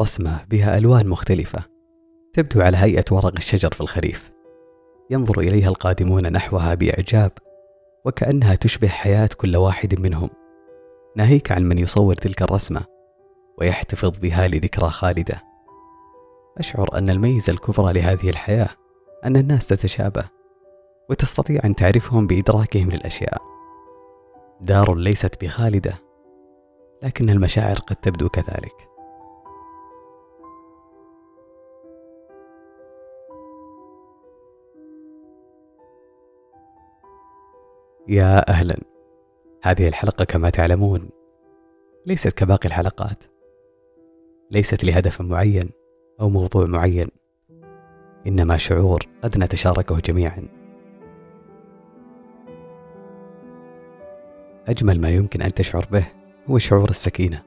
رسمة 0.00 0.44
بها 0.50 0.78
ألوان 0.78 1.08
مختلفة 1.08 1.64
تبدو 2.32 2.60
على 2.60 2.76
هيئة 2.76 3.04
ورق 3.10 3.32
الشجر 3.36 3.70
في 3.70 3.80
الخريف. 3.80 4.32
ينظر 5.10 5.40
إليها 5.40 5.68
القادمون 5.68 6.32
نحوها 6.32 6.74
بإعجاب 6.74 7.32
وكأنها 8.04 8.54
تشبه 8.54 8.88
حياة 8.88 9.28
كل 9.36 9.56
واحد 9.56 10.00
منهم. 10.00 10.30
ناهيك 11.16 11.52
عن 11.52 11.62
من 11.62 11.78
يصور 11.78 12.14
تلك 12.14 12.42
الرسمة 12.42 12.84
ويحتفظ 13.58 14.18
بها 14.18 14.48
لذكرى 14.48 14.90
خالدة. 14.90 15.42
أشعر 16.58 16.98
أن 16.98 17.10
الميزة 17.10 17.52
الكبرى 17.52 17.92
لهذه 17.92 18.30
الحياة 18.30 18.68
أن 19.24 19.36
الناس 19.36 19.66
تتشابه 19.66 20.24
وتستطيع 21.10 21.60
أن 21.64 21.74
تعرفهم 21.74 22.26
بإدراكهم 22.26 22.90
للأشياء. 22.90 23.42
دار 24.60 24.94
ليست 24.94 25.44
بخالدة 25.44 25.92
لكن 27.02 27.30
المشاعر 27.30 27.76
قد 27.76 27.96
تبدو 27.96 28.28
كذلك. 28.28 28.87
يا 38.08 38.50
أهلا. 38.50 38.76
هذه 39.62 39.88
الحلقة 39.88 40.24
كما 40.24 40.50
تعلمون 40.50 41.08
ليست 42.06 42.28
كباقي 42.28 42.66
الحلقات. 42.66 43.24
ليست 44.50 44.84
لهدف 44.84 45.20
معين 45.20 45.70
أو 46.20 46.28
موضوع 46.28 46.66
معين 46.66 47.08
إنما 48.26 48.56
شعور 48.56 49.02
قد 49.22 49.38
نتشاركه 49.38 50.00
جميعا. 50.00 50.48
أجمل 54.68 55.00
ما 55.00 55.10
يمكن 55.10 55.42
أن 55.42 55.54
تشعر 55.54 55.86
به 55.92 56.04
هو 56.50 56.58
شعور 56.58 56.90
السكينة. 56.90 57.42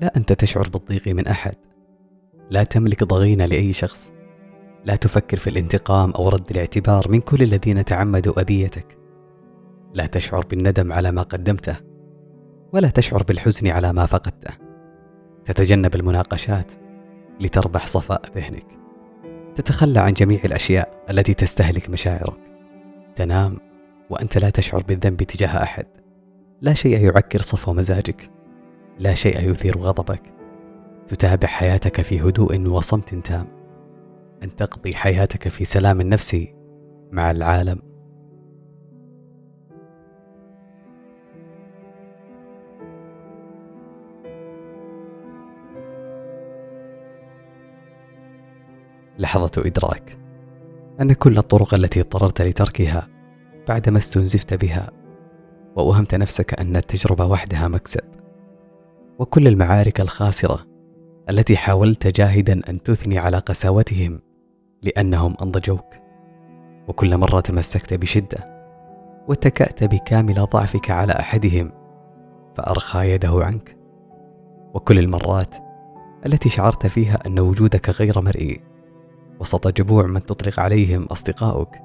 لا 0.00 0.16
أنت 0.16 0.32
تشعر 0.32 0.68
بالضيق 0.68 1.08
من 1.08 1.26
أحد. 1.26 1.56
لا 2.50 2.64
تملك 2.64 3.04
ضغينة 3.04 3.46
لأي 3.46 3.72
شخص. 3.72 4.12
لا 4.84 4.96
تفكر 4.96 5.36
في 5.36 5.50
الانتقام 5.50 6.10
أو 6.10 6.28
رد 6.28 6.50
الاعتبار 6.50 7.10
من 7.10 7.20
كل 7.20 7.42
الذين 7.42 7.84
تعمدوا 7.84 8.40
أذيتك. 8.40 8.95
لا 9.94 10.06
تشعر 10.06 10.46
بالندم 10.46 10.92
على 10.92 11.12
ما 11.12 11.22
قدمته 11.22 11.76
ولا 12.72 12.88
تشعر 12.88 13.22
بالحزن 13.22 13.68
على 13.68 13.92
ما 13.92 14.06
فقدته. 14.06 14.50
تتجنب 15.44 15.94
المناقشات 15.94 16.72
لتربح 17.40 17.86
صفاء 17.86 18.22
ذهنك. 18.36 18.66
تتخلى 19.54 20.00
عن 20.00 20.12
جميع 20.12 20.40
الأشياء 20.44 21.04
التي 21.10 21.34
تستهلك 21.34 21.90
مشاعرك. 21.90 22.40
تنام 23.16 23.58
وأنت 24.10 24.38
لا 24.38 24.50
تشعر 24.50 24.82
بالذنب 24.82 25.22
تجاه 25.22 25.62
أحد. 25.62 25.86
لا 26.60 26.74
شيء 26.74 27.00
يعكر 27.00 27.42
صفو 27.42 27.72
مزاجك. 27.72 28.30
لا 28.98 29.14
شيء 29.14 29.50
يثير 29.50 29.78
غضبك. 29.78 30.22
تتابع 31.08 31.48
حياتك 31.48 32.00
في 32.00 32.20
هدوء 32.20 32.68
وصمت 32.68 33.14
تام. 33.14 33.46
أن 34.42 34.56
تقضي 34.56 34.94
حياتك 34.94 35.48
في 35.48 35.64
سلام 35.64 36.02
نفسي 36.02 36.54
مع 37.12 37.30
العالم 37.30 37.78
لحظة 49.26 49.50
إدراك. 49.58 50.18
أن 51.00 51.12
كل 51.12 51.38
الطرق 51.38 51.74
التي 51.74 52.00
اضطررت 52.00 52.42
لتركها 52.42 53.08
بعدما 53.68 53.98
استنزفت 53.98 54.54
بها 54.54 54.90
وأوهمت 55.76 56.14
نفسك 56.14 56.60
أن 56.60 56.76
التجربة 56.76 57.26
وحدها 57.26 57.68
مكسب. 57.68 58.04
وكل 59.18 59.48
المعارك 59.48 60.00
الخاسرة 60.00 60.66
التي 61.30 61.56
حاولت 61.56 62.06
جاهدا 62.06 62.70
أن 62.70 62.82
تثني 62.82 63.18
على 63.18 63.38
قساوتهم 63.38 64.20
لأنهم 64.82 65.36
أنضجوك. 65.42 65.94
وكل 66.88 67.16
مرة 67.16 67.40
تمسكت 67.40 67.94
بشدة 67.94 68.68
واتكأت 69.28 69.84
بكامل 69.84 70.34
ضعفك 70.34 70.90
على 70.90 71.12
أحدهم 71.12 71.72
فأرخى 72.56 73.10
يده 73.10 73.44
عنك. 73.44 73.76
وكل 74.74 74.98
المرات 74.98 75.54
التي 76.26 76.48
شعرت 76.48 76.86
فيها 76.86 77.18
أن 77.26 77.38
وجودك 77.38 77.90
غير 77.90 78.20
مرئي 78.20 78.75
وسط 79.40 79.68
جموع 79.68 80.06
من 80.06 80.22
تطلق 80.22 80.60
عليهم 80.60 81.04
أصدقاؤك 81.04 81.82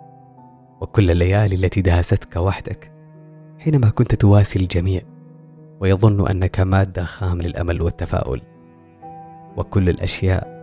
وكل 0.81 1.12
الليالي 1.12 1.56
التي 1.56 1.81
دهستك 1.81 2.35
وحدك 2.35 2.91
حينما 3.59 3.89
كنت 3.89 4.16
تواسي 4.16 4.59
الجميع 4.59 5.01
ويظن 5.79 6.28
أنك 6.28 6.59
مادة 6.59 7.03
خام 7.03 7.41
للأمل 7.41 7.81
والتفاؤل. 7.81 8.41
وكل 9.57 9.89
الأشياء 9.89 10.62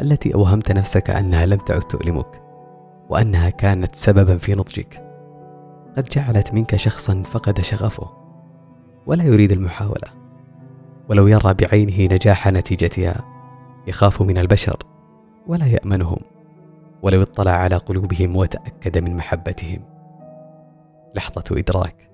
التي 0.00 0.34
أوهمت 0.34 0.72
نفسك 0.72 1.10
أنها 1.10 1.46
لم 1.46 1.58
تعد 1.58 1.82
تؤلمك 1.82 2.42
وأنها 3.08 3.50
كانت 3.50 3.94
سببا 3.94 4.38
في 4.38 4.54
نضجك 4.54 5.04
قد 5.96 6.04
جعلت 6.04 6.54
منك 6.54 6.76
شخصا 6.76 7.22
فقد 7.22 7.60
شغفه 7.60 8.10
ولا 9.06 9.24
يريد 9.24 9.52
المحاولة 9.52 10.08
ولو 11.08 11.26
يرى 11.26 11.54
بعينه 11.54 12.14
نجاح 12.14 12.48
نتيجتها 12.48 13.24
يخاف 13.86 14.22
من 14.22 14.38
البشر. 14.38 14.93
ولا 15.46 15.66
يأمنهم 15.66 16.18
ولو 17.02 17.22
اطلع 17.22 17.52
على 17.52 17.76
قلوبهم 17.76 18.36
وتأكد 18.36 18.98
من 18.98 19.16
محبتهم. 19.16 19.80
لحظة 21.14 21.44
إدراك. 21.50 22.10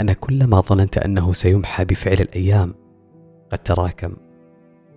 ان 0.00 0.12
كل 0.12 0.44
ما 0.44 0.60
ظننت 0.60 0.98
أنه 0.98 1.32
سيمحى 1.32 1.84
بفعل 1.84 2.16
الأيام 2.20 2.74
قد 3.50 3.58
تراكم 3.58 4.16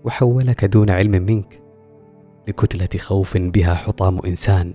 وحولك 0.04 0.66
دون 0.66 0.90
علم 0.90 1.12
منك. 1.12 1.62
لكتلة 2.48 3.00
خوف 3.00 3.38
بها 3.38 3.74
حطام 3.74 4.20
إنسان 4.20 4.74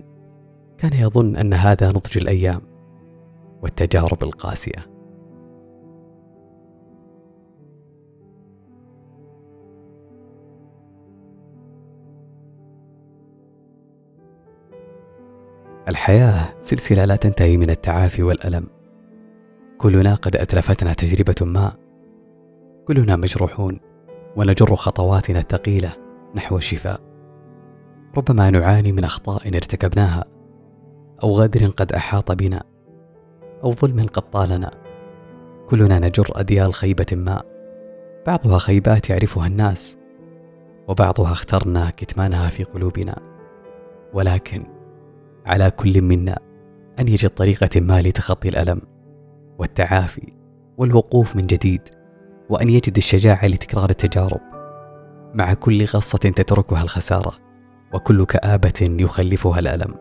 كان 0.77 0.93
يظن 0.93 1.35
أن 1.35 1.53
هذا 1.53 1.89
نضج 1.89 2.17
الأيام 2.17 2.61
والتجارب 3.61 4.23
القاسية. 4.23 4.96
الحياة 15.87 16.53
سلسلة 16.59 17.05
لا 17.05 17.15
تنتهي 17.15 17.57
من 17.57 17.69
التعافي 17.69 18.23
والألم. 18.23 18.67
كلنا 19.77 20.15
قد 20.15 20.35
أتلفتنا 20.35 20.93
تجربة 20.93 21.35
ما. 21.41 21.71
كلنا 22.87 23.15
مجروحون 23.15 23.79
ونجر 24.35 24.75
خطواتنا 24.75 25.39
الثقيلة 25.39 25.93
نحو 26.35 26.57
الشفاء. 26.57 27.01
ربما 28.17 28.49
نعاني 28.49 28.91
من 28.91 29.03
أخطاء 29.03 29.47
ارتكبناها 29.47 30.25
أو 31.23 31.31
غدر 31.31 31.67
قد 31.67 31.91
أحاط 31.91 32.31
بنا 32.31 32.63
أو 33.63 33.73
ظلم 33.73 34.05
قد 34.05 34.31
طالنا. 34.31 34.71
كلنا 35.69 35.99
نجر 35.99 36.27
أديال 36.35 36.73
خيبة 36.73 37.07
ما. 37.11 37.41
بعضها 38.27 38.57
خيبات 38.57 39.09
يعرفها 39.09 39.47
الناس 39.47 39.97
وبعضها 40.87 41.31
اخترنا 41.31 41.89
كتمانها 41.89 42.49
في 42.49 42.63
قلوبنا. 42.63 43.15
ولكن 44.13 44.76
على 45.47 45.71
كل 45.71 46.01
منا 46.01 46.39
أن 46.99 47.07
يجد 47.07 47.29
طريقة 47.29 47.81
ما 47.81 48.01
لتخطي 48.01 48.49
الألم 48.49 48.81
والتعافي 49.59 50.33
والوقوف 50.77 51.35
من 51.35 51.47
جديد 51.47 51.81
وأن 52.49 52.69
يجد 52.69 52.97
الشجاعة 52.97 53.45
لتكرار 53.45 53.89
التجارب 53.89 54.41
مع 55.33 55.53
كل 55.53 55.85
غصة 55.85 56.17
تتركها 56.17 56.81
الخسارة 56.81 57.33
وكل 57.93 58.25
كآبة 58.25 58.73
يخلفها 58.81 59.59
الألم 59.59 59.95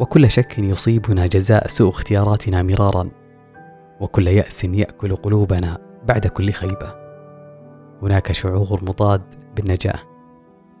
وكل 0.00 0.30
شك 0.30 0.58
يصيبنا 0.58 1.26
جزاء 1.26 1.66
سوء 1.66 1.88
اختياراتنا 1.88 2.62
مرارا 2.62 3.10
وكل 4.00 4.28
يأس 4.28 4.64
يأكل 4.64 5.16
قلوبنا 5.16 5.78
بعد 6.08 6.26
كل 6.26 6.50
خيبة. 6.52 6.94
هناك 8.02 8.32
شعور 8.32 8.84
مضاد 8.84 9.22
بالنجاة 9.56 9.98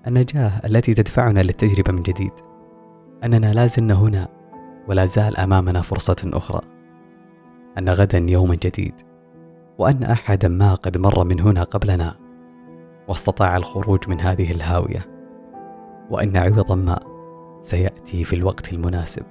النجاة 0.06 0.60
التي 0.64 0.94
تدفعنا 0.94 1.40
للتجربة 1.40 1.92
من 1.92 2.02
جديد. 2.02 2.32
أننا 3.24 3.52
لا 3.52 3.66
زلنا 3.66 3.94
هنا 3.94 4.28
ولا 4.88 5.06
زال 5.06 5.36
أمامنا 5.36 5.80
فرصة 5.80 6.16
أخرى. 6.24 6.60
أن 7.78 7.88
غدا 7.88 8.18
يوم 8.18 8.54
جديد 8.54 8.94
وأن 9.78 10.02
أحدا 10.02 10.48
ما 10.48 10.74
قد 10.74 10.98
مر 10.98 11.24
من 11.24 11.40
هنا 11.40 11.62
قبلنا 11.62 12.16
واستطاع 13.08 13.56
الخروج 13.56 14.08
من 14.08 14.20
هذه 14.20 14.50
الهاوية. 14.52 15.06
وأن 16.10 16.36
عوضا 16.36 16.74
ما 16.74 17.00
سيأتي 17.62 18.24
في 18.24 18.36
الوقت 18.36 18.72
المناسب. 18.72 19.22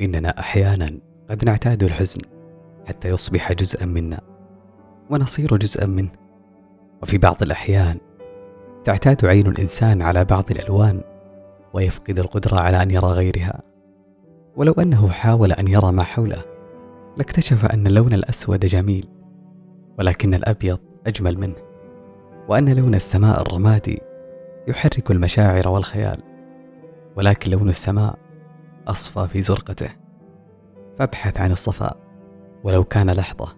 إننا 0.00 0.38
أحيانا 0.38 1.09
قد 1.30 1.44
نعتاد 1.44 1.82
الحزن 1.82 2.20
حتى 2.86 3.08
يصبح 3.08 3.52
جزءا 3.52 3.86
منا 3.86 4.20
ونصير 5.10 5.56
جزءا 5.56 5.86
منه. 5.86 6.10
وفي 7.02 7.18
بعض 7.18 7.42
الأحيان 7.42 7.98
تعتاد 8.84 9.24
عين 9.24 9.46
الإنسان 9.46 10.02
على 10.02 10.24
بعض 10.24 10.50
الألوان 10.50 11.00
ويفقد 11.74 12.18
القدرة 12.18 12.60
على 12.60 12.82
أن 12.82 12.90
يرى 12.90 13.06
غيرها. 13.06 13.62
ولو 14.56 14.72
أنه 14.72 15.08
حاول 15.08 15.52
أن 15.52 15.68
يرى 15.68 15.92
ما 15.92 16.02
حوله 16.02 16.42
لاكتشف 17.16 17.64
أن 17.64 17.86
اللون 17.86 18.12
الأسود 18.12 18.66
جميل 18.66 19.08
ولكن 19.98 20.34
الأبيض 20.34 20.78
أجمل 21.06 21.38
منه 21.38 21.56
وأن 22.48 22.68
لون 22.68 22.94
السماء 22.94 23.42
الرمادي 23.42 24.00
يحرك 24.68 25.10
المشاعر 25.10 25.68
والخيال. 25.68 26.22
ولكن 27.16 27.50
لون 27.50 27.68
السماء 27.68 28.18
أصفى 28.88 29.28
في 29.28 29.42
زرقته. 29.42 29.99
فابحث 31.00 31.40
عن 31.40 31.52
الصفاء 31.52 31.96
ولو 32.64 32.84
كان 32.84 33.10
لحظة 33.10 33.56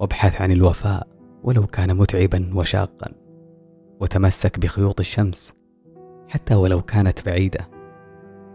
وابحث 0.00 0.40
عن 0.40 0.52
الوفاء 0.52 1.06
ولو 1.44 1.66
كان 1.66 1.96
متعبا 1.96 2.50
وشاقا 2.54 3.12
وتمسك 4.00 4.58
بخيوط 4.58 5.00
الشمس 5.00 5.54
حتى 6.28 6.54
ولو 6.54 6.82
كانت 6.82 7.26
بعيدة. 7.26 7.68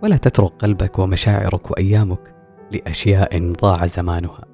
ولا 0.03 0.17
تترك 0.17 0.51
قلبك 0.51 0.99
ومشاعرك 0.99 1.71
وأيامك 1.71 2.35
لأشياء 2.71 3.53
ضاع 3.53 3.85
زمانها. 3.85 4.45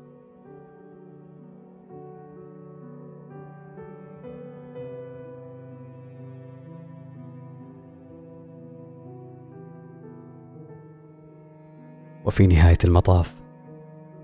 وفي 12.25 12.47
نهاية 12.47 12.77
المطاف 12.85 13.38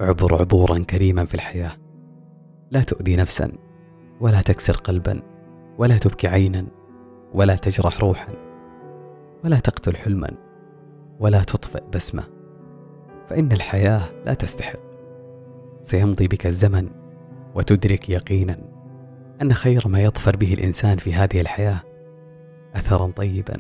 اعبر 0.02 0.40
عبورا 0.40 0.80
كريما 0.80 1.26
في 1.26 1.36
الحياة. 1.36 1.72
لا 2.72 2.82
تؤذي 2.82 3.16
نفسا 3.16 3.52
ولا 4.22 4.42
تكسر 4.42 4.74
قلبا 4.74 5.22
ولا 5.78 5.98
تبكي 5.98 6.28
عينا 6.28 6.66
ولا 7.34 7.56
تجرح 7.56 8.00
روحا 8.00 8.34
ولا 9.44 9.60
تقتل 9.60 9.98
حلما 9.98 10.32
ولا 11.20 11.44
تطفئ 11.44 11.84
بسمة. 11.94 12.24
فإن 13.28 13.52
الحياة 13.52 14.02
لا 14.26 14.34
تستحق. 14.34 14.80
سيمضي 15.82 16.28
بك 16.28 16.48
الزمن 16.48 16.90
وتدرك 17.56 18.10
يقينا 18.10 18.58
أن 19.42 19.54
خير 19.54 19.88
ما 19.88 20.04
يظفر 20.04 20.36
به 20.38 20.54
الإنسان 20.54 20.98
في 20.98 21.14
هذه 21.14 21.42
الحياة 21.42 21.80
اثرا 22.76 23.12
طيبا 23.12 23.58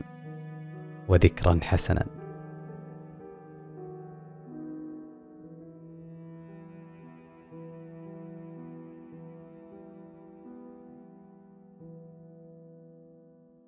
وذكرا 1.07 1.59
حسنا. 1.61 2.05